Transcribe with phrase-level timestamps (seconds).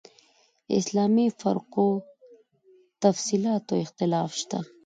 [0.77, 1.87] اسلامي فرقو
[3.03, 4.59] تفصیلاتو اختلاف شته.